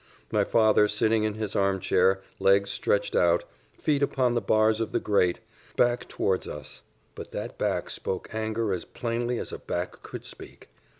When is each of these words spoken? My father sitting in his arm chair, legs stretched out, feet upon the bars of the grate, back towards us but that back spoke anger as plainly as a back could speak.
My 0.31 0.43
father 0.43 0.87
sitting 0.87 1.25
in 1.25 1.35
his 1.35 1.55
arm 1.55 1.79
chair, 1.79 2.21
legs 2.39 2.71
stretched 2.71 3.15
out, 3.15 3.43
feet 3.77 4.01
upon 4.01 4.33
the 4.33 4.41
bars 4.41 4.81
of 4.81 4.93
the 4.93 4.99
grate, 4.99 5.39
back 5.77 6.07
towards 6.07 6.47
us 6.47 6.81
but 7.13 7.31
that 7.33 7.59
back 7.59 7.87
spoke 7.91 8.27
anger 8.33 8.73
as 8.73 8.83
plainly 8.83 9.37
as 9.37 9.51
a 9.51 9.59
back 9.59 10.01
could 10.01 10.25
speak. 10.25 10.69